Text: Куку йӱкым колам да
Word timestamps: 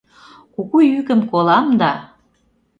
Куку 0.53 0.77
йӱкым 0.91 1.21
колам 1.31 1.67
да 1.79 1.93